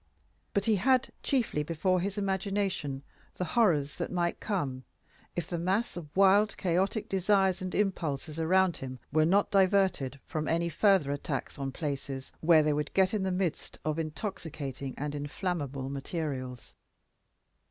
But 0.55 0.65
he 0.65 0.77
had 0.77 1.11
chiefly 1.21 1.61
before 1.61 1.99
his 2.01 2.17
imagination 2.17 3.03
the 3.35 3.45
horrors 3.45 3.97
that 3.97 4.11
might 4.11 4.39
come 4.39 4.83
if 5.35 5.47
the 5.47 5.59
mass 5.59 5.95
of 5.95 6.17
wild 6.17 6.57
chaotic 6.57 7.07
desires 7.07 7.61
and 7.61 7.75
impulses 7.75 8.39
around 8.39 8.77
him 8.77 8.97
were 9.13 9.27
not 9.27 9.51
diverted 9.51 10.19
from 10.25 10.47
any 10.47 10.69
further 10.69 11.11
attacks 11.11 11.59
on 11.59 11.71
places 11.71 12.31
where 12.41 12.63
they 12.63 12.73
would 12.73 12.91
get 12.95 13.13
in 13.13 13.21
the 13.21 13.29
midst 13.31 13.77
of 13.85 13.99
intoxicating 13.99 14.95
and 14.97 15.13
inflammable 15.13 15.87
materials. 15.87 16.73